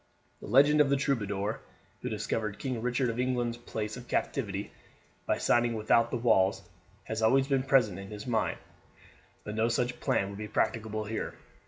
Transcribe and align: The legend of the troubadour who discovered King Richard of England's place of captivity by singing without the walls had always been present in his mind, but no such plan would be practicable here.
The 0.39 0.47
legend 0.47 0.81
of 0.81 0.89
the 0.89 0.95
troubadour 0.97 1.59
who 2.01 2.09
discovered 2.09 2.57
King 2.57 2.81
Richard 2.81 3.07
of 3.07 3.19
England's 3.19 3.57
place 3.57 3.95
of 3.95 4.07
captivity 4.07 4.71
by 5.27 5.37
singing 5.37 5.75
without 5.75 6.09
the 6.09 6.17
walls 6.17 6.63
had 7.03 7.21
always 7.21 7.47
been 7.47 7.61
present 7.61 7.99
in 7.99 8.07
his 8.09 8.25
mind, 8.25 8.57
but 9.43 9.53
no 9.53 9.69
such 9.69 9.99
plan 9.99 10.29
would 10.29 10.39
be 10.39 10.47
practicable 10.47 11.03
here. 11.03 11.35